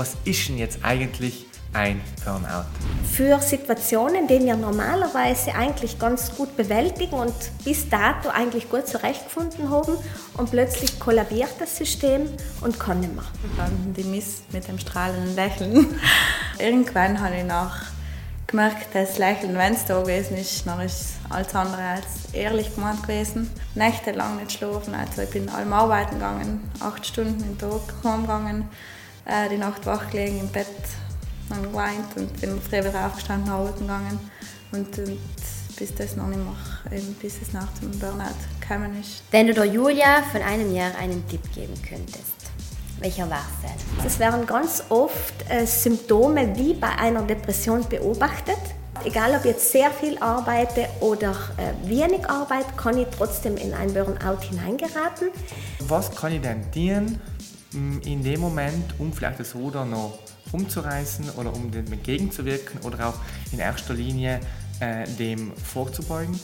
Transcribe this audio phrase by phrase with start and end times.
[0.00, 1.44] was ist denn jetzt eigentlich
[1.74, 2.64] ein Burnout?
[3.12, 7.34] Für Situationen, die wir normalerweise eigentlich ganz gut bewältigen und
[7.66, 9.98] bis dato eigentlich gut zurechtgefunden haben
[10.38, 12.30] und plötzlich kollabiert das System
[12.62, 13.26] und kann nicht mehr.
[13.58, 16.00] Dann die Miss mit dem strahlenden Lächeln.
[16.58, 17.72] Irgendwann habe ich noch
[18.46, 23.02] gemerkt, das Lächeln, wenn es da gewesen ist, dann ist alles andere als ehrlich gemeint
[23.02, 23.50] gewesen.
[23.74, 28.66] Nächtelang nicht schlafen, also ich bin allem arbeiten gegangen, acht Stunden im Tag heimgegangen,
[29.24, 30.66] äh, die Nacht wach gelegen im Bett,
[31.48, 34.18] dann geweint und bin früh wieder aufgestanden, arbeiten gegangen
[34.72, 35.18] und, und
[35.76, 38.26] bis das noch nicht mehr, eben bis es nach dem Burnout
[38.60, 39.22] gekommen ist.
[39.30, 42.40] Wenn du der Julia von einem Jahr einen Tipp geben könntest,
[43.00, 48.58] welcher war es Das werden ganz oft äh, Symptome wie bei einer Depression beobachtet.
[49.04, 53.72] Egal ob ich jetzt sehr viel arbeite oder äh, wenig arbeite, kann ich trotzdem in
[53.72, 55.30] ein Burnout hineingeraten.
[55.88, 57.18] Was kann ich denn tun
[57.72, 60.18] in dem Moment, um vielleicht das Ruder noch
[60.52, 63.14] umzureißen oder um dem entgegenzuwirken oder auch
[63.52, 64.40] in erster Linie
[64.80, 66.38] äh, dem vorzubeugen?